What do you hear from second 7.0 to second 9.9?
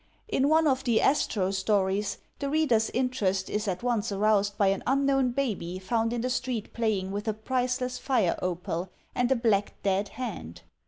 with a priceless fire opal and a black